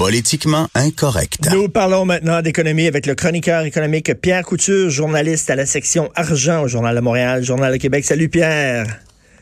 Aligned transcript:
Politiquement 0.00 0.66
incorrect. 0.74 1.50
Nous 1.52 1.68
parlons 1.68 2.06
maintenant 2.06 2.40
d'économie 2.40 2.86
avec 2.86 3.04
le 3.04 3.14
chroniqueur 3.14 3.64
économique 3.64 4.14
Pierre 4.14 4.44
Couture, 4.44 4.88
journaliste 4.88 5.50
à 5.50 5.56
la 5.56 5.66
section 5.66 6.08
argent 6.14 6.62
au 6.62 6.68
Journal 6.68 6.96
de 6.96 7.02
Montréal, 7.02 7.44
Journal 7.44 7.70
de 7.70 7.76
Québec. 7.76 8.06
Salut 8.06 8.30
Pierre. 8.30 8.86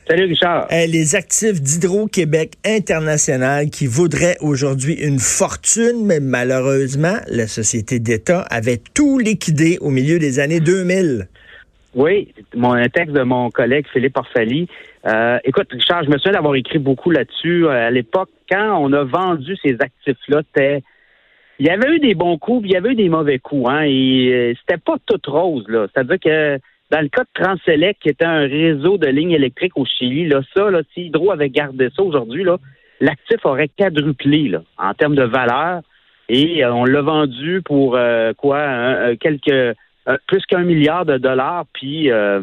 Salut 0.08 0.24
Richard. 0.24 0.66
les 0.72 1.14
actifs 1.14 1.62
d'Hydro-Québec 1.62 2.54
International 2.64 3.70
qui 3.70 3.86
voudraient 3.86 4.36
aujourd'hui 4.40 4.94
une 4.94 5.20
fortune, 5.20 6.04
mais 6.04 6.18
malheureusement, 6.18 7.18
la 7.28 7.46
société 7.46 8.00
d'État 8.00 8.40
avait 8.50 8.80
tout 8.94 9.20
liquidé 9.20 9.78
au 9.80 9.90
milieu 9.90 10.18
des 10.18 10.40
années 10.40 10.58
2000. 10.58 11.28
Oui, 11.94 12.34
mon, 12.54 12.72
un 12.74 12.88
texte 12.88 13.14
de 13.14 13.22
mon 13.22 13.50
collègue 13.50 13.86
Philippe 13.92 14.16
Orfali. 14.16 14.68
Euh, 15.06 15.38
écoute, 15.44 15.68
Richard, 15.70 16.04
je 16.04 16.10
me 16.10 16.18
souviens 16.18 16.32
d'avoir 16.32 16.54
écrit 16.54 16.78
beaucoup 16.78 17.10
là-dessus. 17.10 17.66
Euh, 17.66 17.88
à 17.88 17.90
l'époque, 17.90 18.28
quand 18.50 18.78
on 18.78 18.92
a 18.92 19.04
vendu 19.04 19.56
ces 19.62 19.76
actifs-là, 19.80 20.42
il 21.58 21.66
y 21.66 21.70
avait 21.70 21.96
eu 21.96 21.98
des 21.98 22.14
bons 22.14 22.36
coups, 22.38 22.62
puis 22.62 22.70
il 22.70 22.74
y 22.74 22.76
avait 22.76 22.90
eu 22.90 22.94
des 22.94 23.08
mauvais 23.08 23.38
coups, 23.38 23.68
hein, 23.68 23.82
et 23.82 24.30
euh, 24.32 24.54
c'était 24.60 24.80
pas 24.80 24.96
tout 25.06 25.20
rose, 25.30 25.64
là. 25.68 25.86
C'est-à-dire 25.92 26.18
que 26.20 26.58
dans 26.90 27.00
le 27.00 27.08
cas 27.08 27.22
de 27.22 27.42
Transelec, 27.42 27.98
qui 28.00 28.10
était 28.10 28.24
un 28.24 28.40
réseau 28.40 28.98
de 28.98 29.08
lignes 29.08 29.32
électriques 29.32 29.76
au 29.76 29.84
Chili, 29.84 30.28
là, 30.28 30.40
ça, 30.54 30.70
là, 30.70 30.82
si 30.92 31.06
Hydro 31.06 31.32
avait 31.32 31.50
gardé 31.50 31.88
ça 31.96 32.02
aujourd'hui, 32.02 32.44
là, 32.44 32.58
l'actif 33.00 33.44
aurait 33.44 33.68
quadruplé 33.68 34.48
là, 34.48 34.62
en 34.76 34.94
termes 34.94 35.16
de 35.16 35.24
valeur. 35.24 35.80
Et 36.28 36.62
euh, 36.64 36.72
on 36.72 36.84
l'a 36.84 37.00
vendu 37.00 37.62
pour 37.64 37.96
euh, 37.96 38.34
quoi? 38.34 39.16
quelques 39.18 39.76
plus 40.26 40.44
qu'un 40.46 40.62
milliard 40.62 41.04
de 41.04 41.18
dollars, 41.18 41.64
puis 41.72 42.10
euh, 42.10 42.42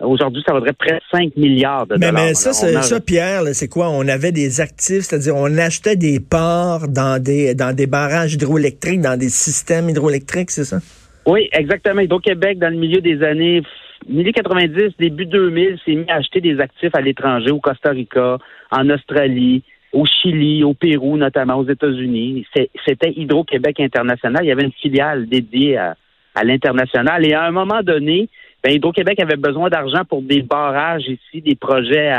Aujourd'hui, 0.00 0.42
ça 0.46 0.52
vaudrait 0.52 0.72
près 0.72 0.94
de 0.94 1.00
5 1.12 1.36
milliards 1.36 1.86
de 1.86 1.94
mais, 1.94 2.08
dollars. 2.08 2.24
Mais 2.24 2.34
ça, 2.34 2.52
ça, 2.52 3.00
Pierre, 3.00 3.42
c'est 3.52 3.68
quoi? 3.68 3.90
On 3.90 4.06
avait 4.08 4.32
des 4.32 4.60
actifs, 4.60 5.02
c'est-à-dire 5.02 5.36
on 5.36 5.56
achetait 5.56 5.96
des 5.96 6.18
parts 6.18 6.88
dans 6.88 7.22
des 7.22 7.54
dans 7.54 7.74
des 7.74 7.86
barrages 7.86 8.34
hydroélectriques, 8.34 9.00
dans 9.00 9.16
des 9.18 9.28
systèmes 9.28 9.88
hydroélectriques, 9.88 10.50
c'est 10.50 10.64
ça? 10.64 10.78
Oui, 11.26 11.48
exactement. 11.52 12.00
Hydro-Québec, 12.00 12.58
dans 12.58 12.68
le 12.68 12.76
milieu 12.76 13.00
des 13.00 13.22
années 13.22 13.62
1990, 14.08 14.96
début 14.98 15.26
2000, 15.26 15.78
s'est 15.84 15.94
mis 15.94 16.10
à 16.10 16.16
acheter 16.16 16.40
des 16.40 16.58
actifs 16.60 16.94
à 16.94 17.00
l'étranger, 17.00 17.50
au 17.50 17.60
Costa 17.60 17.90
Rica, 17.90 18.38
en 18.70 18.90
Australie, 18.90 19.62
au 19.92 20.04
Chili, 20.04 20.64
au 20.64 20.74
Pérou, 20.74 21.16
notamment 21.16 21.54
aux 21.54 21.68
États-Unis. 21.68 22.46
C'était 22.84 23.12
Hydro-Québec 23.16 23.78
International. 23.80 24.44
Il 24.44 24.48
y 24.48 24.52
avait 24.52 24.64
une 24.64 24.72
filiale 24.72 25.26
dédiée 25.28 25.78
à, 25.78 25.94
l'international. 26.42 27.24
Et 27.24 27.34
à 27.34 27.44
un 27.44 27.52
moment 27.52 27.82
donné, 27.82 28.28
ben, 28.62 28.72
Hydro-Québec 28.72 29.20
avait 29.20 29.36
besoin 29.36 29.68
d'argent 29.68 30.04
pour 30.08 30.22
des 30.22 30.42
barrages 30.42 31.06
ici, 31.06 31.42
des 31.42 31.54
projets 31.54 32.12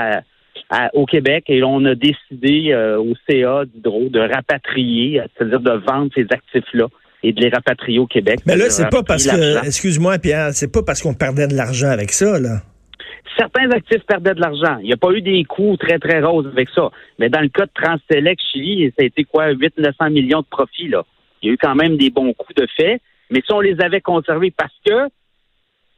au 0.94 1.06
Québec. 1.06 1.46
Et 1.48 1.64
on 1.64 1.84
a 1.86 1.96
décidé 1.96 2.72
euh, 2.72 2.98
au 2.98 3.14
CA 3.28 3.66
d'Hydro 3.66 4.10
de 4.10 4.20
rapatrier, 4.20 5.22
c'est-à-dire 5.36 5.60
de 5.60 5.72
vendre 5.72 6.12
ces 6.16 6.28
actifs-là 6.30 6.88
et 7.24 7.34
de 7.34 7.42
les 7.42 7.50
rapatrier 7.50 8.00
au 8.00 8.06
Québec. 8.06 8.40
Mais 8.46 8.56
là, 8.56 8.70
c'est 8.70 8.90
pas 8.90 9.04
parce 9.04 9.26
que, 9.26 9.66
excuse-moi 9.66 10.20
Pierre, 10.20 10.50
c'est 10.54 10.72
pas 10.72 10.84
parce 10.84 11.02
qu'on 11.02 11.16
perdait 11.16 11.48
de 11.48 11.56
l'argent 11.56 11.90
avec 11.90 12.12
ça, 12.12 12.40
là. 12.40 12.62
Certains 13.38 13.70
actifs 13.72 14.06
perdaient 14.08 14.36
de 14.36 14.40
l'argent. 14.40 14.78
Il 14.80 14.86
n'y 14.86 14.94
a 14.94 14.98
pas 14.98 15.12
eu 15.12 15.22
des 15.22 15.44
coûts 15.44 15.76
très, 15.78 16.00
très 16.00 16.22
roses 16.22 16.48
avec 16.48 16.70
ça. 16.74 16.90
Mais 17.20 17.28
dans 17.28 17.42
le 17.42 17.50
cas 17.50 17.66
de 17.66 17.72
Transelec 17.74 18.40
Chili, 18.52 18.94
ça 18.98 19.04
a 19.04 19.06
été 19.08 19.26
quoi, 19.26 19.52
800-900 19.52 20.12
millions 20.12 20.40
de 20.40 20.46
profits, 20.50 20.88
là. 20.88 21.04
Il 21.42 21.48
y 21.48 21.50
a 21.50 21.54
eu 21.54 21.58
quand 21.58 21.76
même 21.76 21.98
des 21.98 22.10
bons 22.10 22.34
coups 22.34 22.56
de 22.56 22.68
fait. 22.78 23.02
Mais 23.30 23.42
si 23.46 23.52
on 23.52 23.60
les 23.60 23.80
avait 23.82 24.02
conservés 24.02 24.52
parce 24.52 24.74
que 24.86 25.10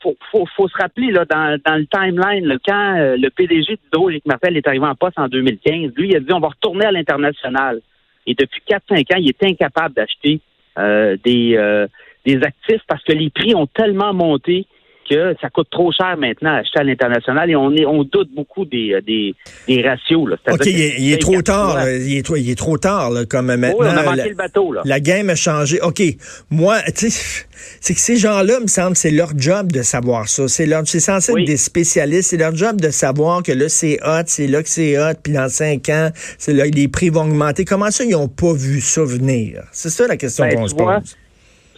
faut, 0.01 0.45
faut, 0.55 0.67
se 0.67 0.77
rappeler 0.77 1.11
là, 1.11 1.25
dans, 1.25 1.59
le 1.75 1.85
timeline, 1.87 2.57
quand 2.65 2.97
euh, 2.97 3.17
le 3.17 3.29
PDG 3.29 3.77
d'Hydro, 3.83 4.09
Éric 4.09 4.25
Martel, 4.25 4.55
est 4.55 4.67
arrivé 4.67 4.85
en 4.85 4.95
poste 4.95 5.17
en 5.17 5.27
2015, 5.27 5.93
lui, 5.95 6.09
il 6.09 6.15
a 6.15 6.19
dit 6.19 6.31
on 6.33 6.39
va 6.39 6.49
retourner 6.49 6.85
à 6.85 6.91
l'international. 6.91 7.81
Et 8.25 8.35
depuis 8.35 8.61
4-5 8.67 9.15
ans, 9.15 9.17
il 9.19 9.29
est 9.29 9.43
incapable 9.43 9.95
d'acheter 9.95 10.39
euh, 10.77 11.17
des, 11.23 11.55
euh, 11.57 11.87
des 12.25 12.35
actifs 12.43 12.81
parce 12.87 13.03
que 13.03 13.13
les 13.13 13.29
prix 13.29 13.55
ont 13.55 13.67
tellement 13.67 14.13
monté 14.13 14.67
que 15.09 15.35
ça 15.41 15.49
coûte 15.49 15.69
trop 15.69 15.91
cher 15.91 16.17
maintenant 16.17 16.51
à 16.51 16.57
acheter 16.57 16.79
à 16.79 16.83
l'international 16.83 17.49
et 17.49 17.55
on 17.55 17.71
est 17.71 17.85
on 17.85 18.03
doute 18.03 18.29
beaucoup 18.35 18.65
des 18.65 18.93
euh, 18.93 19.01
des, 19.01 19.35
des 19.67 19.81
ratios. 19.81 20.29
Là. 20.29 20.37
OK, 20.51 20.65
il 20.65 21.13
est, 21.13 21.21
trop 21.21 21.41
tard, 21.41 21.77
il, 21.89 22.17
est 22.17 22.23
trop, 22.23 22.35
il 22.35 22.49
est 22.49 22.57
trop 22.57 22.77
tard 22.77 23.11
là, 23.11 23.25
comme 23.25 23.47
maintenant. 23.47 23.75
Oui, 23.79 23.87
on 23.89 23.97
a 23.97 24.03
manqué 24.03 24.29
le 24.29 24.35
bateau. 24.35 24.71
Là. 24.71 24.81
La 24.85 24.99
game 24.99 25.29
a 25.29 25.35
changé. 25.35 25.79
OK, 25.81 26.01
moi, 26.49 26.77
tu 26.95 27.09
sais, 27.09 27.45
c'est 27.81 27.93
que 27.93 27.99
ces 27.99 28.17
gens-là, 28.17 28.59
me 28.59 28.67
semble, 28.67 28.95
c'est 28.95 29.11
leur 29.11 29.37
job 29.37 29.71
de 29.71 29.81
savoir 29.81 30.27
ça. 30.27 30.47
C'est 30.47 30.65
leur, 30.65 30.83
c'est 30.85 30.99
censé 30.99 31.31
être 31.31 31.45
des 31.45 31.57
spécialistes. 31.57 32.29
C'est 32.29 32.37
leur 32.37 32.55
job 32.55 32.79
de 32.81 32.89
savoir 32.89 33.43
que 33.43 33.51
là, 33.51 33.69
c'est 33.69 33.99
hot, 34.03 34.23
c'est 34.25 34.47
là 34.47 34.61
que 34.63 34.69
c'est 34.69 34.97
hot, 34.97 35.15
puis 35.23 35.33
dans 35.33 35.49
cinq 35.49 35.89
ans, 35.89 36.09
c'est 36.37 36.53
là 36.53 36.65
les 36.65 36.87
prix 36.87 37.09
vont 37.09 37.21
augmenter. 37.21 37.65
Comment 37.65 37.91
ça, 37.91 38.03
ils 38.03 38.11
n'ont 38.11 38.27
pas 38.27 38.53
vu 38.53 38.81
ça 38.81 39.03
venir? 39.03 39.63
C'est 39.71 39.89
ça 39.89 40.07
la 40.07 40.17
question 40.17 40.45
ben, 40.45 40.55
qu'on 40.55 40.67
se 40.67 40.75
pose 40.75 41.17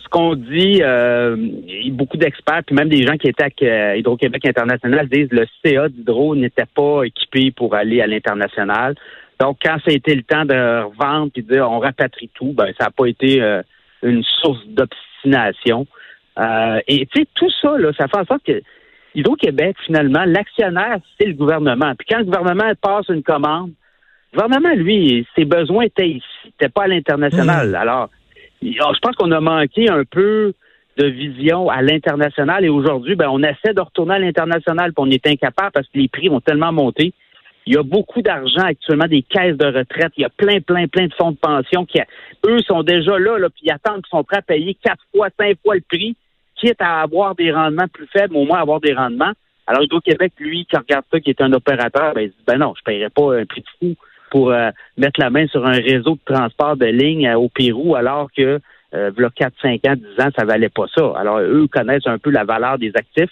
qu'on 0.09 0.35
dit, 0.35 0.81
euh, 0.81 1.35
beaucoup 1.91 2.17
d'experts, 2.17 2.63
puis 2.65 2.75
même 2.75 2.89
des 2.89 3.05
gens 3.05 3.17
qui 3.17 3.27
étaient 3.27 3.43
à 3.43 3.65
euh, 3.65 3.97
Hydro-Québec 3.97 4.45
International 4.45 5.07
disent 5.07 5.29
que 5.29 5.35
le 5.35 5.47
CA 5.63 5.89
d'Hydro 5.89 6.35
n'était 6.35 6.65
pas 6.65 7.03
équipé 7.03 7.51
pour 7.51 7.75
aller 7.75 8.01
à 8.01 8.07
l'international. 8.07 8.95
Donc, 9.39 9.57
quand 9.63 9.77
ça 9.85 9.91
a 9.91 9.93
été 9.93 10.15
le 10.15 10.23
temps 10.23 10.45
de 10.45 10.83
revendre 10.83 11.31
et 11.35 11.41
de 11.41 11.53
dire 11.53 11.69
on 11.69 11.79
rapatrie 11.79 12.29
tout, 12.33 12.53
ben 12.53 12.67
ça 12.77 12.85
n'a 12.85 12.91
pas 12.91 13.05
été 13.05 13.41
euh, 13.41 13.61
une 14.03 14.23
source 14.23 14.65
d'obstination. 14.67 15.87
Euh, 16.37 16.79
et 16.87 17.05
tu 17.05 17.21
sais, 17.21 17.27
tout 17.35 17.49
ça, 17.61 17.77
là, 17.77 17.91
ça 17.97 18.07
fait 18.07 18.17
en 18.17 18.25
sorte 18.25 18.43
que 18.45 18.61
Hydro-Québec, 19.15 19.75
finalement, 19.85 20.23
l'actionnaire, 20.25 20.97
c'est 21.19 21.27
le 21.27 21.33
gouvernement. 21.33 21.93
Puis 21.97 22.07
quand 22.09 22.19
le 22.19 22.25
gouvernement 22.25 22.71
passe 22.81 23.07
une 23.09 23.23
commande, 23.23 23.71
le 24.33 24.39
gouvernement, 24.39 24.75
lui, 24.75 25.25
ses 25.35 25.45
besoins 25.45 25.85
étaient 25.85 26.09
ici, 26.09 26.25
n'étaient 26.45 26.69
pas 26.69 26.83
à 26.83 26.87
l'international. 26.87 27.69
Mmh. 27.69 27.75
Alors, 27.75 28.09
je 28.61 28.99
pense 29.01 29.15
qu'on 29.15 29.31
a 29.31 29.39
manqué 29.39 29.89
un 29.89 30.03
peu 30.03 30.53
de 30.97 31.05
vision 31.05 31.69
à 31.69 31.81
l'international 31.81 32.65
et 32.65 32.69
aujourd'hui, 32.69 33.15
ben, 33.15 33.29
on 33.29 33.41
essaie 33.41 33.73
de 33.73 33.81
retourner 33.81 34.15
à 34.15 34.19
l'international, 34.19 34.93
puis 34.93 35.05
on 35.05 35.09
est 35.09 35.25
incapable 35.25 35.71
parce 35.73 35.87
que 35.87 35.97
les 35.97 36.09
prix 36.09 36.29
ont 36.29 36.41
tellement 36.41 36.73
monté. 36.73 37.13
Il 37.65 37.75
y 37.75 37.77
a 37.77 37.83
beaucoup 37.83 38.21
d'argent 38.21 38.63
actuellement, 38.63 39.07
des 39.07 39.21
caisses 39.21 39.55
de 39.55 39.65
retraite. 39.65 40.11
Il 40.17 40.21
y 40.21 40.25
a 40.25 40.29
plein, 40.29 40.59
plein, 40.59 40.87
plein 40.87 41.07
de 41.07 41.13
fonds 41.13 41.31
de 41.31 41.37
pension 41.37 41.85
qui, 41.85 41.99
eux, 42.45 42.59
sont 42.67 42.83
déjà 42.83 43.17
là, 43.17 43.37
là 43.37 43.49
puis 43.49 43.63
ils 43.65 43.71
attendent 43.71 44.01
qu'ils 44.01 44.17
sont 44.17 44.23
prêts 44.23 44.37
à 44.37 44.41
payer 44.41 44.75
quatre 44.83 45.03
fois, 45.15 45.29
cinq 45.39 45.57
fois 45.63 45.75
le 45.75 45.83
prix, 45.87 46.15
quitte 46.55 46.81
à 46.81 47.01
avoir 47.01 47.35
des 47.35 47.51
rendements 47.51 47.87
plus 47.87 48.07
faibles, 48.07 48.35
au 48.35 48.45
moins 48.45 48.59
avoir 48.59 48.81
des 48.81 48.93
rendements. 48.93 49.31
Alors, 49.67 49.83
Hydro-Québec, 49.83 50.33
lui, 50.39 50.65
qui 50.65 50.75
regarde 50.75 51.05
ça, 51.11 51.19
qui 51.19 51.29
est 51.29 51.41
un 51.41 51.53
opérateur, 51.53 52.13
ben, 52.13 52.21
il 52.21 52.29
dit, 52.29 52.43
ben 52.47 52.57
non, 52.57 52.73
je 52.75 52.81
ne 52.81 52.85
paierai 52.85 53.09
pas 53.09 53.39
un 53.39 53.45
prix 53.45 53.61
de 53.61 53.67
fou 53.79 53.95
pour 54.29 54.51
euh, 54.51 54.69
mettre 54.97 55.19
la 55.19 55.29
main 55.29 55.47
sur 55.47 55.65
un 55.65 55.79
réseau 55.79 56.15
de 56.15 56.33
transport 56.33 56.77
de 56.77 56.85
ligne 56.85 57.27
euh, 57.27 57.37
au 57.37 57.49
Pérou, 57.49 57.95
alors 57.95 58.29
que 58.35 58.59
euh, 58.93 59.11
4, 59.35 59.53
5 59.61 59.85
ans, 59.87 59.95
10 59.95 60.23
ans, 60.23 60.29
ça 60.37 60.45
valait 60.45 60.69
pas 60.69 60.85
ça. 60.95 61.13
Alors, 61.17 61.39
eux 61.39 61.67
connaissent 61.71 62.07
un 62.07 62.17
peu 62.17 62.31
la 62.31 62.43
valeur 62.43 62.77
des 62.77 62.91
actifs, 62.95 63.29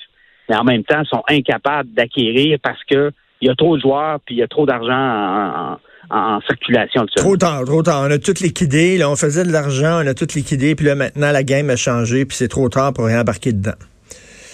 mais 0.50 0.56
en 0.56 0.64
même 0.64 0.84
temps, 0.84 1.04
sont 1.06 1.24
incapables 1.30 1.90
d'acquérir 1.94 2.60
parce 2.62 2.84
que 2.84 3.12
il 3.42 3.48
y 3.48 3.52
a 3.52 3.56
trop 3.56 3.76
de 3.78 3.82
joueurs 3.82 4.20
puis 4.26 4.36
il 4.36 4.40
y 4.40 4.44
a 4.44 4.48
trop 4.48 4.66
d'argent 4.66 5.78
en, 6.10 6.42
circulation. 6.42 7.06
Trop 7.16 7.38
tard, 7.38 7.66
trop 7.66 7.84
tard. 7.84 8.06
On 8.08 8.12
a 8.12 8.18
tout 8.18 8.34
liquidé. 8.42 8.98
Là, 8.98 9.10
on 9.10 9.16
faisait 9.16 9.44
de 9.44 9.52
l'argent, 9.52 10.02
on 10.04 10.08
a 10.08 10.14
tout 10.14 10.28
liquidé, 10.36 10.74
puis 10.74 10.86
là, 10.86 10.96
maintenant, 10.96 11.32
la 11.32 11.44
game 11.44 11.70
a 11.70 11.76
changé, 11.76 12.26
puis 12.26 12.38
c'est 12.38 12.48
trop 12.48 12.70
tard 12.70 12.94
pour 12.94 13.06
réembarquer 13.06 13.52
dedans. 13.52 13.76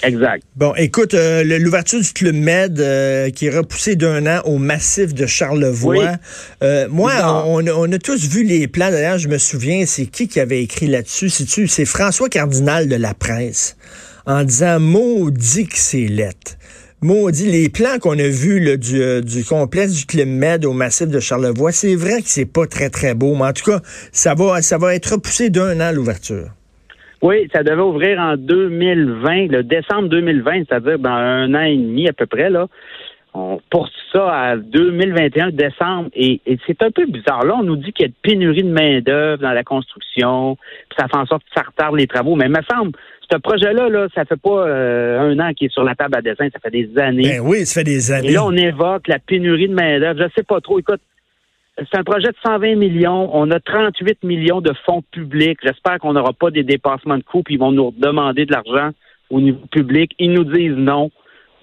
Exact. 0.04 0.44
Bon, 0.58 0.74
écoute, 0.76 1.14
euh, 1.14 1.44
l'ouverture 1.60 2.02
du 2.02 2.12
Club 2.12 2.36
Med 2.36 2.80
euh, 2.80 3.30
qui 3.30 3.46
est 3.46 3.58
repoussé 3.58 3.96
d'un 3.96 4.28
an 4.28 4.42
au 4.44 4.58
massif 4.58 5.14
de 5.14 5.26
Charlevoix. 5.26 6.18
Euh, 6.62 6.88
moi, 6.90 7.46
on, 7.48 7.92
a 7.92 7.98
tous 8.00 8.28
vu 8.28 8.44
les 8.44 8.68
plans. 8.68 8.92
D'ailleurs, 8.92 9.18
je 9.18 9.30
me 9.30 9.38
souviens, 9.38 9.86
c'est 9.86 10.06
qui 10.06 10.28
qui 10.28 10.42
avait 10.42 10.62
écrit 10.62 10.88
là-dessus? 10.88 11.30
C'est 11.30 11.86
François 11.86 12.28
Cardinal 12.28 12.90
de 12.90 12.96
la 12.96 13.14
presse 13.14 13.78
en 14.26 14.44
disant 14.44 14.80
maudit 14.80 15.68
que 15.68 15.78
c'est 15.78 16.08
lettre. 16.08 16.58
Maudit, 17.02 17.50
les 17.50 17.70
plans 17.70 17.98
qu'on 18.00 18.18
a 18.18 18.28
vus 18.28 18.78
du, 18.78 19.22
du 19.22 19.44
complexe 19.46 19.94
du 19.94 20.06
Club 20.06 20.28
Med 20.28 20.66
au 20.66 20.74
massif 20.74 21.08
de 21.08 21.20
Charlevoix, 21.20 21.72
c'est 21.72 21.96
vrai 21.96 22.22
que 22.22 22.28
c'est 22.28 22.46
pas 22.46 22.68
très, 22.68 22.90
très 22.90 23.14
beau, 23.14 23.36
mais 23.36 23.46
en 23.46 23.54
tout 23.54 23.72
cas, 23.72 23.82
ça 24.12 24.34
va, 24.36 24.62
ça 24.62 24.78
va 24.78 24.96
être 24.96 25.14
repoussé 25.14 25.50
d'un 25.50 25.80
an 25.82 25.92
l'ouverture. 25.92 26.50
Oui, 27.24 27.48
ça 27.54 27.64
devait 27.64 27.81
ouvrir 27.81 28.20
en 28.20 28.36
2020, 28.36 29.48
le 29.48 29.64
décembre 29.64 30.10
2020, 30.10 30.66
c'est-à-dire 30.68 31.00
dans 31.00 31.10
un 31.10 31.56
an 31.56 31.62
et 31.62 31.78
demi 31.78 32.10
à 32.10 32.12
peu 32.12 32.25
près. 32.25 32.50
Là. 32.50 32.68
on 33.34 33.62
porte 33.70 33.94
ça 34.12 34.30
à 34.30 34.58
2021 34.58 35.52
décembre 35.52 36.10
et, 36.14 36.42
c'est 36.68 36.84
un 36.84 36.92
peu 36.92 37.06
bizarre. 37.06 37.46
Là, 37.46 37.56
on 37.62 37.64
nous 37.64 37.78
dit 37.78 37.94
qu'il 37.94 38.08
y 38.08 38.10
a 38.10 38.10
de 38.10 38.16
pénurie 38.22 38.64
de 38.64 38.74
main-d'œuvre 38.74 39.42
dans 39.42 39.54
la 39.54 39.64
construction, 39.64 40.58
puis 40.90 40.98
ça 41.00 41.08
fait 41.08 41.16
en 41.16 41.25
sorte 41.25 41.44
que 41.44 41.54
ça 41.56 41.64
retarde 41.66 41.96
les 41.96 42.08
travaux. 42.08 42.36
Mais 42.36 42.48
il 42.48 42.52
me 42.52 42.62
semble, 42.70 42.92
ce 43.31 43.38
projet-là, 43.38 43.88
là, 43.88 44.08
ça 44.14 44.25
fait 44.25 44.40
pas 44.40 44.68
euh, 44.68 45.22
un 45.22 45.40
an 45.40 45.54
qu'il 45.54 45.68
est 45.68 45.74
sur 45.74 45.86
la 45.86 45.96
table 45.96 46.18
à 46.18 46.22
dessin, 46.22 46.50
ça 46.52 46.60
fait 46.60 46.72
des 46.72 46.90
années. 46.98 47.38
Ben 47.38 47.40
oui, 47.40 47.66
ça 47.66 47.80
fait 47.80 47.86
des 47.86 48.12
années. 48.12 48.31
Et 48.31 48.34
là, 48.34 48.44
on 48.44 48.52
évoque 48.52 49.08
la 49.08 49.20
pénurie 49.20 49.70
de 49.70 49.74
main-d'œuvre. 49.74 50.20
Je 50.22 50.30
sais 50.36 50.44
pas 50.44 50.60
trop. 50.60 50.78
Écoute, 50.78 51.00
c'est 51.78 51.98
un 51.98 52.04
projet 52.04 52.28
de 52.28 52.36
120 52.46 52.75
millions. 52.75 53.30
On 53.36 53.50
a 53.52 53.60
38 53.60 54.24
millions 54.24 54.62
de 54.62 54.74
fonds 54.86 55.04
publics. 55.12 55.60
J'espère 55.64 56.00
qu'on 56.00 56.14
n'aura 56.14 56.34
pas 56.34 56.52
des 56.52 56.64
dépassements 56.64 57.18
de 57.18 57.24
coûts, 57.24 57.44
puis 57.44 57.56
ils 57.56 57.60
vont 57.60 57.72
nous 57.72 57.94
demander 57.98 58.46
de 58.46 58.52
l'argent 58.52 58.92
au 59.30 59.42
niveau 59.42 59.66
public. 59.72 60.12
Ils 60.20 60.31
nous 60.31 60.44
disent 60.44 60.78
non 60.78 61.10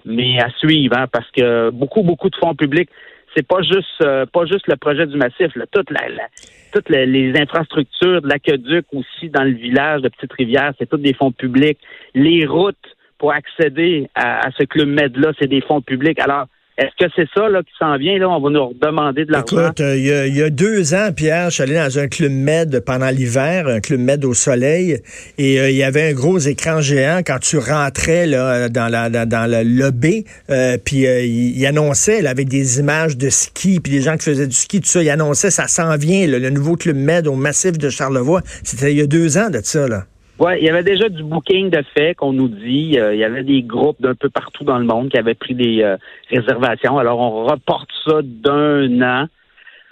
mais 0.03 0.39
à 0.39 0.49
suivre, 0.57 0.97
hein, 0.97 1.05
parce 1.11 1.29
que 1.31 1.69
beaucoup, 1.69 2.01
beaucoup 2.01 2.29
de 2.29 2.35
fonds 2.35 2.55
publics, 2.55 2.89
c'est 3.35 3.47
pas 3.47 3.61
juste 3.61 4.01
euh, 4.01 4.25
pas 4.25 4.45
juste 4.45 4.67
le 4.67 4.75
projet 4.75 5.05
du 5.05 5.15
massif, 5.15 5.55
là, 5.55 5.65
toutes 5.71 6.89
les, 6.89 7.39
infrastructures 7.39 8.21
de 8.21 8.27
l'aqueduc 8.27 8.85
aussi 8.93 9.29
dans 9.29 9.43
le 9.43 9.51
village 9.51 10.01
de 10.01 10.09
Petite-Rivière, 10.09 10.73
c'est 10.79 10.89
toutes 10.89 11.01
des 11.01 11.13
fonds 11.13 11.31
publics. 11.31 11.77
Les 12.15 12.45
routes 12.45 12.75
pour 13.19 13.31
accéder 13.31 14.09
à, 14.15 14.47
à 14.47 14.51
ce 14.57 14.63
club 14.63 14.87
Med-là, 14.89 15.33
c'est 15.39 15.47
des 15.47 15.61
fonds 15.61 15.81
publics. 15.81 16.19
Alors, 16.19 16.47
est-ce 16.77 17.05
que 17.05 17.11
c'est 17.15 17.27
ça 17.35 17.49
là, 17.49 17.61
qui 17.61 17.71
s'en 17.77 17.97
vient? 17.97 18.17
Là? 18.17 18.29
On 18.29 18.39
va 18.39 18.49
nous 18.49 18.73
demander 18.81 19.25
de 19.25 19.31
l'argent. 19.31 19.65
Écoute, 19.65 19.81
euh, 19.81 19.97
il 19.97 20.35
y, 20.35 20.41
a 20.41 20.49
deux 20.49 20.93
ans, 20.93 21.09
Pierre, 21.15 21.49
je 21.49 21.55
suis 21.55 21.63
allé 21.63 21.75
dans 21.75 21.99
un 21.99 22.07
club 22.07 22.31
med 22.31 22.83
pendant 22.85 23.09
l'hiver, 23.09 23.67
un 23.67 23.81
club 23.81 23.99
med 23.99 24.23
au 24.23 24.33
soleil, 24.33 25.01
et 25.37 25.59
euh, 25.59 25.69
il 25.69 25.75
y 25.75 25.83
avait 25.83 26.09
un 26.09 26.13
gros 26.13 26.39
écran 26.39 26.81
géant 26.81 27.21
quand 27.25 27.39
tu 27.39 27.57
rentrais 27.57 28.25
là, 28.25 28.69
dans, 28.69 28.87
la, 28.87 29.09
dans, 29.09 29.51
le 29.51 29.63
lobby, 29.63 30.25
euh, 30.49 30.77
puis 30.83 31.05
il, 31.05 31.65
annonçait 31.65 32.25
avec 32.25 32.47
des 32.47 32.79
images 32.79 33.17
de 33.17 33.29
ski, 33.29 33.79
puis 33.79 33.91
des 33.91 34.01
gens 34.01 34.17
qui 34.17 34.25
faisaient 34.25 34.47
du 34.47 34.55
ski, 34.55 34.79
tout 34.79 34.87
ça, 34.87 35.03
il 35.03 35.09
annonçait 35.09 35.51
ça 35.51 35.67
s'en 35.67 35.95
vient, 35.97 36.25
le 36.25 36.49
nouveau 36.49 36.77
club 36.77 36.95
med 36.95 37.27
au 37.27 37.35
massif 37.35 37.77
de 37.77 37.89
Charlevoix. 37.89 38.41
C'était 38.63 38.91
il 38.91 38.97
y 38.97 39.01
a 39.01 39.07
deux 39.07 39.37
ans 39.37 39.49
de 39.49 39.59
ça. 39.61 39.87
là. 39.87 40.05
Il 40.49 40.63
y 40.63 40.69
avait 40.69 40.83
déjà 40.83 41.07
du 41.07 41.23
booking 41.23 41.69
de 41.69 41.83
fait 41.95 42.15
qu'on 42.15 42.33
nous 42.33 42.47
dit. 42.47 42.97
Euh, 42.97 43.13
il 43.13 43.19
y 43.19 43.23
avait 43.23 43.43
des 43.43 43.61
groupes 43.61 44.01
d'un 44.01 44.15
peu 44.15 44.29
partout 44.29 44.63
dans 44.63 44.79
le 44.79 44.85
monde 44.85 45.09
qui 45.09 45.17
avaient 45.17 45.35
pris 45.35 45.53
des 45.53 45.83
euh, 45.83 45.97
réservations. 46.31 46.97
Alors, 46.97 47.19
on 47.19 47.45
reporte 47.45 47.89
ça 48.05 48.21
d'un 48.23 49.01
an. 49.01 49.27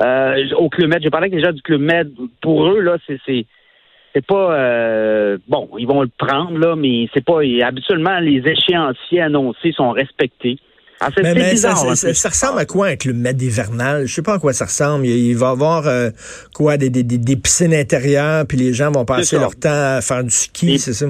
Euh, 0.02 0.50
au 0.58 0.70
Club 0.70 0.90
Med, 0.90 1.04
j'ai 1.04 1.12
parlé 1.12 1.30
déjà 1.30 1.52
du 1.52 1.62
Club 1.62 1.82
Med. 1.82 2.12
Pour 2.42 2.68
eux, 2.68 2.80
là, 2.80 2.98
c'est 3.06 3.46
c'est 4.16 4.26
pas 4.26 5.38
bon, 5.48 5.70
ils 5.78 5.86
vont 5.86 6.02
le 6.02 6.10
prendre 6.18 6.58
là, 6.58 6.76
mais 6.76 7.08
c'est 7.14 7.24
pas 7.24 7.42
habituellement 7.62 8.20
les 8.20 8.42
échéanciers 8.44 9.22
annoncés 9.22 9.72
sont 9.72 9.92
respectés. 9.92 10.58
Ah, 11.02 11.10
mais, 11.24 11.56
ça, 11.56 11.74
ressemble 12.30 12.60
à 12.60 12.66
quoi 12.66 12.88
un 12.88 12.96
club 12.98 13.16
med 13.16 13.42
hivernal? 13.42 14.06
Je 14.06 14.14
sais 14.16 14.22
pas 14.22 14.34
à 14.34 14.40
quoi 14.40 14.52
ça 14.52 14.66
ressemble. 14.66 15.06
Il, 15.06 15.34
va 15.36 15.48
y 15.48 15.52
avoir 15.52 15.88
euh, 15.88 16.10
quoi 16.54 16.76
des, 16.76 16.90
des, 16.90 17.04
des, 17.04 17.36
piscines 17.38 17.74
intérieures, 17.74 18.46
puis 18.46 18.58
les 18.58 18.74
gens 18.74 18.92
vont 18.92 19.06
passer 19.06 19.40
leur 19.40 19.56
temps 19.56 19.70
à 19.98 20.02
faire 20.02 20.24
du 20.24 20.30
ski, 20.30 20.78
c'est 20.78 20.94
ça? 20.94 21.06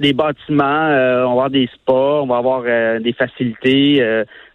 Des 0.00 0.12
bâtiments, 0.12 0.64
euh, 0.64 1.24
on 1.24 1.28
va 1.28 1.30
avoir 1.30 1.50
des 1.50 1.68
sports, 1.74 2.24
on 2.24 2.26
va 2.26 2.36
avoir 2.36 2.62
euh, 2.66 3.00
des 3.00 3.14
facilités, 3.14 4.02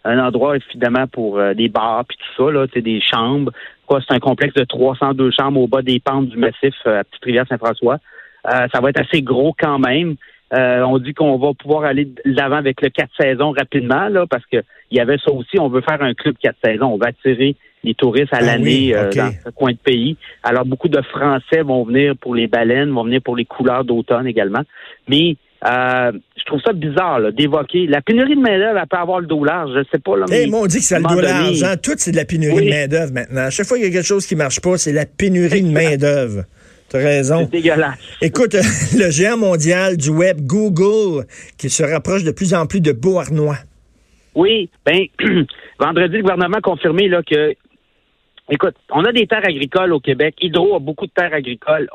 un 0.04 0.18
endroit 0.20 0.56
évidemment 0.56 1.08
pour 1.08 1.40
des 1.54 1.68
bars 1.68 2.04
puis 2.04 2.16
tout 2.16 2.44
ça, 2.44 2.52
là, 2.52 2.66
des 2.66 3.00
chambres. 3.00 3.52
Quoi, 3.86 4.00
c'est 4.06 4.14
un 4.14 4.20
complexe 4.20 4.54
de 4.54 4.64
302 4.64 5.30
chambres 5.38 5.60
au 5.60 5.66
bas 5.66 5.82
des 5.82 5.98
pentes 5.98 6.28
du 6.28 6.36
massif 6.36 6.74
à 6.84 7.02
Petite-Rivière-Saint-François. 7.02 7.98
ça 8.44 8.80
va 8.80 8.90
être 8.90 9.00
assez 9.00 9.22
gros 9.22 9.54
quand 9.58 9.80
même. 9.80 10.16
Euh, 10.52 10.82
on 10.82 10.98
dit 10.98 11.12
qu'on 11.12 11.38
va 11.38 11.52
pouvoir 11.54 11.84
aller 11.84 12.04
de 12.04 12.20
l'avant 12.24 12.56
avec 12.56 12.80
le 12.80 12.90
quatre 12.90 13.10
saisons 13.20 13.50
rapidement, 13.50 14.08
là, 14.08 14.26
parce 14.28 14.44
que 14.46 14.58
il 14.90 14.96
y 14.96 15.00
avait 15.00 15.18
ça 15.18 15.32
aussi. 15.32 15.58
On 15.58 15.68
veut 15.68 15.80
faire 15.80 16.00
un 16.02 16.14
club 16.14 16.36
quatre 16.40 16.58
saisons. 16.64 16.86
On 16.86 16.96
va 16.98 17.08
attirer 17.08 17.56
les 17.82 17.94
touristes 17.94 18.32
à 18.32 18.38
ah 18.40 18.44
l'année 18.44 18.94
euh, 18.94 19.10
dans 19.10 19.30
ce 19.44 19.50
coin 19.50 19.72
de 19.72 19.78
pays. 19.78 20.16
Alors, 20.42 20.64
beaucoup 20.64 20.88
de 20.88 21.00
Français 21.02 21.62
vont 21.62 21.84
venir 21.84 22.14
pour 22.16 22.34
les 22.34 22.46
baleines, 22.46 22.90
vont 22.90 23.04
venir 23.04 23.20
pour 23.22 23.36
les 23.36 23.44
couleurs 23.44 23.84
d'automne 23.84 24.26
également. 24.26 24.62
Mais 25.08 25.36
euh, 25.64 26.12
je 26.36 26.44
trouve 26.44 26.60
ça 26.64 26.72
bizarre 26.72 27.32
d'évoquer. 27.32 27.86
La 27.86 28.00
pénurie 28.00 28.36
de 28.36 28.40
main-d'œuvre, 28.40 28.78
elle 28.78 28.88
peut 28.88 28.96
avoir 28.96 29.20
le 29.20 29.26
dos 29.26 29.44
large. 29.44 29.70
Je 29.74 29.84
sais 29.90 29.98
pas. 29.98 30.16
Là, 30.16 30.26
mais, 30.28 30.46
on 30.52 30.66
dit 30.66 30.78
que 30.78 30.84
c'est 30.84 30.98
le 30.98 31.04
dos 31.04 31.20
large. 31.20 31.62
Hein. 31.62 31.76
Tout, 31.82 31.94
c'est 31.96 32.12
de 32.12 32.16
la 32.16 32.24
pénurie 32.24 32.66
de 32.66 32.70
main-d'œuvre 32.70 33.12
maintenant. 33.12 33.42
À 33.42 33.50
chaque 33.50 33.66
fois 33.66 33.76
qu'il 33.76 33.86
y 33.86 33.90
a 33.90 33.92
quelque 33.92 34.06
chose 34.06 34.26
qui 34.26 34.36
marche 34.36 34.60
pas, 34.60 34.78
c'est 34.78 34.92
la 34.92 35.06
pénurie 35.06 35.62
de 35.62 35.70
main-d'œuvre. 35.70 36.44
T'as 36.88 36.98
raison. 36.98 37.40
C'est 37.40 37.50
dégueulasse. 37.50 37.98
Écoute, 38.22 38.54
le 38.96 39.10
géant 39.10 39.36
mondial 39.36 39.96
du 39.96 40.10
web, 40.10 40.38
Google, 40.40 41.26
qui 41.58 41.68
se 41.68 41.82
rapproche 41.82 42.24
de 42.24 42.30
plus 42.30 42.54
en 42.54 42.66
plus 42.66 42.80
de 42.80 42.92
Beauharnois. 42.92 43.58
Oui, 44.34 44.68
ben, 44.84 45.06
vendredi, 45.80 46.16
le 46.16 46.22
gouvernement 46.22 46.58
a 46.58 46.60
confirmé 46.60 47.08
là, 47.08 47.22
que, 47.22 47.54
écoute, 48.50 48.74
on 48.90 49.02
a 49.04 49.12
des 49.12 49.26
terres 49.26 49.46
agricoles 49.46 49.92
au 49.92 50.00
Québec. 50.00 50.34
Hydro 50.40 50.76
a 50.76 50.78
beaucoup 50.78 51.06
de 51.06 51.12
terres 51.12 51.32
agricoles. 51.32 51.88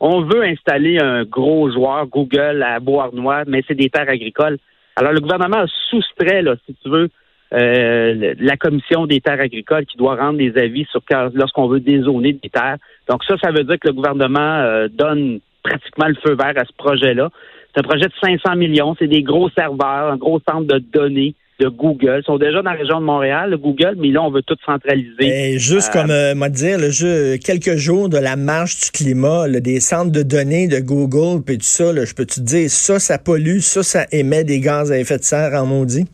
On, 0.00 0.22
veut 0.22 0.44
installer 0.44 0.98
un 0.98 1.24
gros 1.24 1.70
joueur, 1.70 2.06
Google, 2.06 2.62
à 2.62 2.80
Beauharnois, 2.80 3.42
mais 3.46 3.62
c'est 3.68 3.74
des 3.74 3.90
terres 3.90 4.08
agricoles. 4.08 4.58
Alors, 4.96 5.12
le 5.12 5.20
gouvernement 5.20 5.58
a 5.58 5.66
soustrait, 5.90 6.42
là, 6.42 6.54
si 6.66 6.74
tu 6.82 6.88
veux, 6.88 7.08
euh, 7.52 8.34
la 8.38 8.56
commission 8.56 9.06
des 9.06 9.20
terres 9.20 9.40
agricoles 9.40 9.84
qui 9.84 9.98
doit 9.98 10.16
rendre 10.16 10.38
des 10.38 10.56
avis 10.56 10.86
sur 10.90 11.02
lorsqu'on 11.34 11.68
veut 11.68 11.80
dézoner 11.80 12.32
des 12.32 12.48
terres. 12.48 12.78
Donc 13.08 13.24
ça, 13.24 13.36
ça 13.42 13.50
veut 13.50 13.64
dire 13.64 13.78
que 13.78 13.88
le 13.88 13.94
gouvernement 13.94 14.60
euh, 14.60 14.88
donne 14.88 15.40
pratiquement 15.62 16.08
le 16.08 16.16
feu 16.24 16.34
vert 16.34 16.54
à 16.56 16.64
ce 16.64 16.72
projet-là. 16.76 17.30
C'est 17.74 17.80
un 17.80 17.88
projet 17.88 18.06
de 18.06 18.12
500 18.20 18.56
millions. 18.56 18.94
C'est 18.98 19.06
des 19.06 19.22
gros 19.22 19.48
serveurs, 19.50 20.12
un 20.12 20.16
gros 20.16 20.40
centre 20.48 20.66
de 20.66 20.78
données 20.78 21.34
de 21.60 21.68
Google. 21.68 22.20
Ils 22.22 22.24
sont 22.24 22.38
déjà 22.38 22.62
dans 22.62 22.70
la 22.70 22.76
région 22.76 23.00
de 23.00 23.04
Montréal, 23.04 23.50
le 23.50 23.58
Google, 23.58 23.94
mais 23.98 24.08
là, 24.08 24.22
on 24.22 24.30
veut 24.30 24.42
tout 24.42 24.56
centraliser. 24.64 25.26
Et 25.26 25.58
juste 25.58 25.92
comme, 25.92 26.10
euh, 26.10 26.34
dire, 26.48 26.78
le 26.78 26.90
jeu, 26.90 27.36
quelques 27.38 27.76
jours 27.76 28.08
de 28.08 28.18
la 28.18 28.36
marche 28.36 28.80
du 28.80 28.90
climat, 28.90 29.48
des 29.48 29.80
centres 29.80 30.12
de 30.12 30.22
données 30.22 30.68
de 30.68 30.80
Google, 30.80 31.42
puis 31.44 31.58
tout 31.58 31.64
ça, 31.64 31.92
je 32.04 32.14
peux 32.14 32.26
te 32.26 32.40
dire, 32.40 32.68
ça, 32.68 32.98
ça 32.98 33.18
pollue, 33.18 33.58
ça, 33.58 33.82
ça 33.82 34.06
émet 34.12 34.44
des 34.44 34.60
gaz 34.60 34.90
à 34.90 34.98
effet 34.98 35.18
de 35.18 35.22
serre 35.22 35.52
en 35.54 35.66
maudit? 35.66 36.06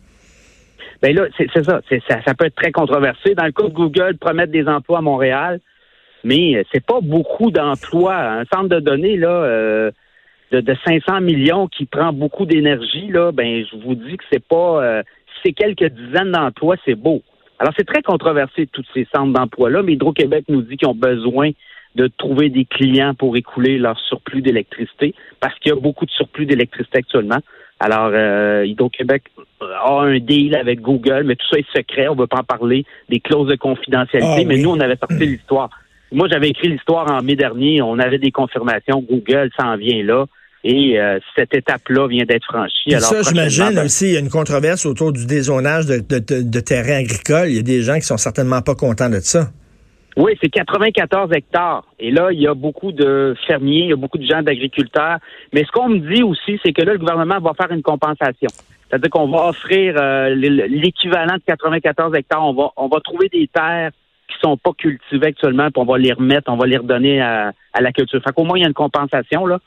Ben 1.00 1.14
là, 1.14 1.26
c'est 1.37 1.49
ça, 1.52 1.62
ça. 1.62 1.81
Ça 2.26 2.35
peut 2.35 2.46
être 2.46 2.56
très 2.56 2.73
controversé. 2.73 3.35
Dans 3.35 3.44
le 3.44 3.52
cas 3.52 3.62
de 3.64 3.73
Google, 3.73 4.17
promettre 4.19 4.52
des 4.52 4.67
emplois 4.67 4.99
à 4.99 5.02
Montréal, 5.02 5.61
mais 6.25 6.56
euh, 6.56 6.62
c'est 6.73 6.85
pas 6.85 7.00
beaucoup 7.00 7.50
d'emplois. 7.50 8.17
Un 8.17 8.44
centre 8.53 8.69
de 8.69 8.81
données 8.81 9.17
là 9.17 9.31
euh, 9.31 9.91
de, 10.53 10.61
de, 10.61 10.76
500 10.87 11.20
millions 11.20 11.69
qui 11.69 11.85
prend 11.85 12.12
beaucoup 12.12 12.47
d'énergie 12.47 13.09
là, 13.09 13.32
ben 13.32 13.65
je 13.65 13.76
vous 13.76 13.94
dis 13.94 14.17
que 14.17 14.25
c'est 14.32 14.44
pas, 14.44 14.82
euh, 14.82 15.03
c'est 15.43 15.53
quelques 15.53 15.93
dizaines 15.93 16.32
d'emplois, 16.32 16.76
c'est 16.85 16.94
beau. 16.94 17.23
Alors 17.59 17.73
c'est 17.76 17.87
très 17.87 18.03
controversé 18.03 18.67
tous 18.67 18.85
ces 18.94 19.06
centres 19.15 19.32
d'emploi 19.32 19.70
là, 19.70 19.82
mais 19.82 19.94
Hydro-Québec 19.94 20.44
nous 20.49 20.62
dit 20.62 20.76
qu'ils 20.76 20.88
ont 20.88 20.94
besoin 20.94 21.50
de 21.94 22.06
trouver 22.06 22.49
des 22.49 22.64
clients 22.64 23.14
pour 23.14 23.37
écouler 23.37 23.79
leur 23.79 23.99
surplus 23.99 24.43
d'électricité 24.43 25.14
parce 25.40 25.59
qu'il 25.59 25.71
y 25.71 25.73
a 25.73 25.81
beaucoup 25.81 26.07
de 26.07 26.11
surplus 26.11 26.47
d'électricité 26.47 26.99
actuellement. 26.99 27.40
Alors, 27.81 28.11
euh, 28.12 28.64
Hydro-Québec 28.66 29.25
a 29.61 30.00
un 30.02 30.19
deal 30.19 30.57
avec 30.57 30.81
Google, 30.81 31.23
mais 31.25 31.37
tout 31.37 31.47
ça 31.50 31.59
est 31.59 31.76
secret. 31.76 32.09
On 32.09 32.14
ne 32.14 32.21
veut 32.21 32.26
pas 32.26 32.40
en 32.40 32.45
parler 32.45 32.85
des 33.09 33.21
clauses 33.21 33.49
de 33.49 33.54
confidentialité. 33.54 34.43
Ah 34.43 34.45
mais 34.47 34.59
nous, 34.59 34.71
on 34.71 34.81
avait 34.81 34.97
sorti 34.97 35.26
l'histoire. 35.26 35.71
Moi, 36.12 36.29
j'avais 36.31 36.49
écrit 36.49 36.69
l'histoire 36.69 37.11
en 37.11 37.23
mai 37.23 37.37
dernier. 37.37 37.83
On 37.83 37.99
avait 37.99 38.19
des 38.19 38.31
confirmations. 38.31 39.05
Google 39.09 39.50
s'en 39.59 39.77
vient 39.77 40.03
là. 40.03 40.27
Et 40.65 40.99
euh, 40.99 41.19
cette 41.37 41.55
étape-là 41.55 42.09
vient 42.09 42.25
d'être 42.25 42.45
franchie. 42.45 42.95
Alors, 42.95 43.09
ça, 43.09 43.23
j'imagine 43.23 43.75
ben, 43.75 43.85
aussi, 43.85 44.07
il 44.07 44.12
y 44.15 44.17
a 44.17 44.21
une 44.21 44.29
controverse 44.29 44.87
autour 44.87 45.12
du 45.12 45.25
dézonage 45.25 45.87
de, 45.87 45.99
de, 45.99 46.43
de 46.43 46.61
terrains 46.61 46.99
agricoles. 46.99 47.49
Il 47.49 47.57
y 47.57 47.61
a 47.61 47.62
des 47.62 47.83
gens 47.83 47.95
qui 47.95 48.03
sont 48.03 48.17
certainement 48.17 48.61
pas 48.61 48.75
contents 48.75 49.09
de 49.09 49.21
ça. 49.21 49.50
Oui, 50.17 50.37
c'est 50.43 50.49
94 50.49 51.33
hectares. 51.33 51.85
Et 52.00 52.11
là, 52.11 52.33
il 52.33 52.41
y 52.41 52.49
a 52.49 52.55
beaucoup 52.55 52.91
de 52.91 53.37
fermiers, 53.47 53.85
il 53.85 53.91
y 53.91 53.93
a 53.93 53.97
beaucoup 53.97 54.19
de 54.19 54.27
gens 54.27 54.43
d'agriculteurs. 54.43 55.19
Mais 55.53 55.65
ce 55.65 55.71
qu'on 55.71 55.88
me 55.88 55.99
dit 56.12 56.25
aussi, 56.25 56.59
c'est 56.65 56.73
que 56.73 56.83
là, 56.83 56.95
le 56.95 56.99
gouvernement 56.99 57.38
va 57.38 57.53
faire 57.55 57.71
une 57.71 57.83
compensation. 57.83 58.49
C'est-à-dire 58.88 59.11
qu'on 59.11 59.29
va 59.29 59.50
offrir 59.50 59.95
euh, 59.97 60.35
l'équivalent 60.35 61.35
de 61.35 61.43
94 61.47 62.17
hectares. 62.17 62.45
On 62.45 62.55
va, 62.55 62.71
on 62.77 62.88
va 62.88 62.99
trouver 63.00 63.29
des 63.29 63.47
terres 63.47 63.93
qui 64.38 64.49
sont 64.49 64.57
pas 64.57 64.73
cultivées 64.76 65.26
actuellement, 65.26 65.71
puis 65.71 65.83
on 65.83 65.85
va 65.85 65.99
les 65.99 66.12
remettre, 66.12 66.50
on 66.50 66.57
va 66.57 66.66
les 66.66 66.76
redonner 66.76 67.21
à, 67.21 67.52
à 67.73 67.80
la 67.80 67.92
culture. 67.92 68.23
Fait 68.23 68.33
qu'au 68.33 68.45
moins, 68.45 68.59
il 68.59 68.62
y 68.62 68.64
a 68.64 68.68
une 68.68 68.75
compensation, 68.75 69.47
là. 69.47 69.59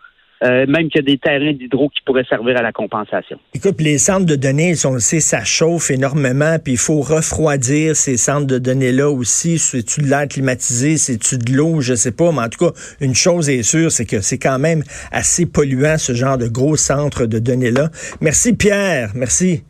Euh, 0.43 0.65
même 0.65 0.89
qu'il 0.89 0.95
y 0.95 0.99
a 0.99 1.03
des 1.03 1.19
terrains 1.19 1.53
d'hydro 1.53 1.89
qui 1.89 2.01
pourraient 2.03 2.25
servir 2.27 2.57
à 2.57 2.63
la 2.63 2.71
compensation. 2.71 3.37
Écoute, 3.53 3.79
les 3.79 3.99
centres 3.99 4.25
de 4.25 4.35
données, 4.35 4.73
on 4.85 4.93
le 4.93 4.99
sait, 4.99 5.19
ça 5.19 5.43
chauffe 5.43 5.91
énormément, 5.91 6.57
puis 6.57 6.73
il 6.73 6.79
faut 6.79 7.01
refroidir 7.01 7.95
ces 7.95 8.17
centres 8.17 8.47
de 8.47 8.57
données-là 8.57 9.11
aussi. 9.11 9.59
C'est-tu 9.59 10.01
de 10.01 10.07
l'air 10.07 10.27
climatisé, 10.27 10.97
c'est-tu 10.97 11.37
de 11.37 11.53
l'eau, 11.53 11.81
je 11.81 11.93
sais 11.93 12.11
pas, 12.11 12.31
mais 12.31 12.39
en 12.39 12.49
tout 12.49 12.65
cas, 12.65 12.71
une 13.01 13.13
chose 13.13 13.51
est 13.51 13.61
sûre, 13.61 13.91
c'est 13.91 14.07
que 14.07 14.21
c'est 14.21 14.39
quand 14.39 14.57
même 14.57 14.81
assez 15.11 15.45
polluant, 15.45 15.99
ce 15.99 16.13
genre 16.13 16.39
de 16.39 16.47
gros 16.47 16.75
centres 16.75 17.27
de 17.27 17.37
données-là. 17.37 17.91
Merci 18.19 18.53
Pierre, 18.53 19.11
merci. 19.13 19.63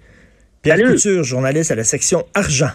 Pierre 0.62 0.78
Couture, 0.84 1.26
journaliste 1.26 1.72
à 1.72 1.76
la 1.76 1.84
section 1.84 2.24
Argent. 2.34 2.72